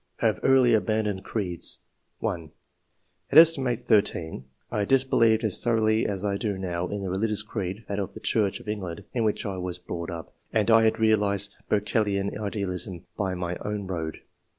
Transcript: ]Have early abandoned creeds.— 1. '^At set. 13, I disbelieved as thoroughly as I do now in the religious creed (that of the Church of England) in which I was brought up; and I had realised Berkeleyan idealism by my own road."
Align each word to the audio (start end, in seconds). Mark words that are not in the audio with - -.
]Have 0.27 0.39
early 0.41 0.73
abandoned 0.73 1.23
creeds.— 1.23 1.77
1. 2.21 2.49
'^At 3.31 3.67
set. 3.77 3.79
13, 3.81 4.45
I 4.71 4.83
disbelieved 4.83 5.43
as 5.43 5.63
thoroughly 5.63 6.07
as 6.07 6.25
I 6.25 6.37
do 6.37 6.57
now 6.57 6.87
in 6.87 7.03
the 7.03 7.09
religious 7.11 7.43
creed 7.43 7.83
(that 7.87 7.99
of 7.99 8.15
the 8.15 8.19
Church 8.19 8.59
of 8.59 8.67
England) 8.67 9.03
in 9.13 9.23
which 9.23 9.45
I 9.45 9.57
was 9.59 9.77
brought 9.77 10.09
up; 10.09 10.33
and 10.51 10.71
I 10.71 10.85
had 10.85 10.99
realised 10.99 11.53
Berkeleyan 11.69 12.35
idealism 12.35 13.05
by 13.15 13.35
my 13.35 13.57
own 13.57 13.85
road." 13.85 14.21